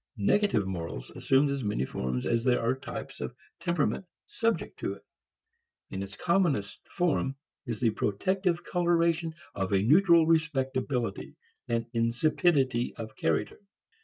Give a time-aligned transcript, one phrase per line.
[0.17, 5.05] Negative morals assume as many forms as there are types of temperament subject to it.
[5.91, 7.35] Its commonest form
[7.67, 11.35] is the protective coloration of a neutral respectability,
[11.67, 13.59] an insipidity of character.